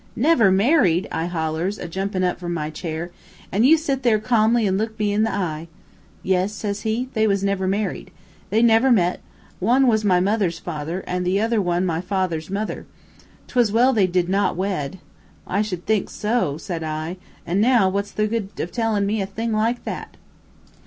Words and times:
'Never 0.15 0.49
married!' 0.49 1.07
I 1.11 1.25
hollers, 1.27 1.77
a 1.77 1.87
jumpin' 1.87 2.23
up 2.23 2.39
from 2.39 2.55
my 2.55 2.71
chair, 2.71 3.11
'and 3.51 3.67
you 3.67 3.77
sit 3.77 4.01
there 4.01 4.17
carmly 4.17 4.65
an' 4.65 4.75
look 4.75 4.97
me 4.97 5.13
in 5.13 5.21
the 5.21 5.31
eye.' 5.31 5.67
'Yes,' 6.23 6.53
says 6.53 6.81
he, 6.81 7.09
'they 7.13 7.27
was 7.27 7.43
never 7.43 7.67
married. 7.67 8.09
They 8.49 8.63
never 8.63 8.91
met; 8.91 9.19
one 9.59 9.85
was 9.85 10.03
my 10.03 10.19
mother's 10.19 10.57
father, 10.57 11.03
and 11.05 11.23
the 11.23 11.39
other 11.39 11.61
one 11.61 11.85
my 11.85 12.01
father's 12.01 12.49
mother. 12.49 12.87
'Twas 13.45 13.71
well 13.71 13.93
they 13.93 14.07
did 14.07 14.27
not 14.27 14.55
wed.' 14.57 14.97
'I 15.45 15.61
should 15.61 15.85
think 15.85 16.09
so,' 16.09 16.57
said 16.57 16.81
I, 16.81 17.17
'an' 17.45 17.61
now, 17.61 17.87
what's 17.87 18.09
the 18.11 18.25
good 18.25 18.49
of 18.59 18.71
tellin' 18.71 19.05
me 19.05 19.21
a 19.21 19.27
thing 19.27 19.51
like 19.53 19.83
that?' 19.83 20.17